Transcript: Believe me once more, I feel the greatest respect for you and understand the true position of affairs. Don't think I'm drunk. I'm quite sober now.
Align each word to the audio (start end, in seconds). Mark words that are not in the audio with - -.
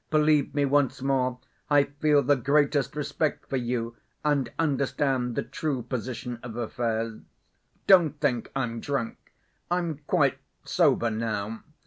Believe 0.09 0.55
me 0.55 0.65
once 0.65 0.99
more, 1.03 1.37
I 1.69 1.83
feel 1.83 2.23
the 2.23 2.35
greatest 2.35 2.95
respect 2.95 3.47
for 3.47 3.57
you 3.57 3.95
and 4.25 4.51
understand 4.57 5.35
the 5.35 5.43
true 5.43 5.83
position 5.83 6.39
of 6.41 6.55
affairs. 6.55 7.19
Don't 7.85 8.19
think 8.19 8.49
I'm 8.55 8.79
drunk. 8.79 9.31
I'm 9.69 9.99
quite 10.07 10.39
sober 10.63 11.11
now. 11.11 11.61